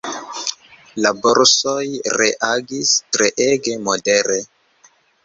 La 1.05 1.11
borsoj 1.25 1.83
reagis 2.21 2.95
treege 3.19 3.77
modere. 3.89 4.39